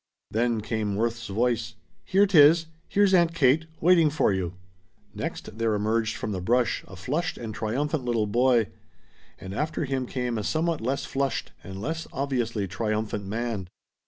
Then 0.31 0.61
came 0.61 0.95
Worth's 0.95 1.27
voice: 1.27 1.75
"Here 2.03 2.25
'tis! 2.25 2.65
Here's 2.87 3.13
Aunt 3.13 3.35
Kate 3.35 3.67
waiting 3.79 4.09
for 4.09 4.33
you!" 4.33 4.55
Next 5.13 5.59
there 5.59 5.75
emerged 5.75 6.15
from 6.15 6.31
the 6.31 6.41
brush 6.41 6.83
a 6.87 6.95
flushed 6.95 7.37
and 7.37 7.53
triumphant 7.53 8.03
little 8.03 8.25
boy, 8.25 8.69
and 9.37 9.53
after 9.53 9.85
him 9.85 10.07
came 10.07 10.39
a 10.39 10.43
somewhat 10.43 10.81
less 10.81 11.05
flushed 11.05 11.51
and 11.63 11.79
less 11.79 12.07
obviously 12.11 12.67
triumphant 12.67 13.27
man. 13.27 13.67